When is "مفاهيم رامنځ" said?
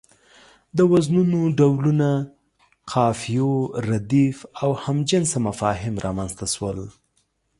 5.47-6.31